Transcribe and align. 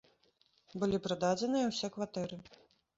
Былі 0.85 1.01
прададзеныя 1.05 1.65
ўсе 1.71 1.95
кватэры. 1.95 2.45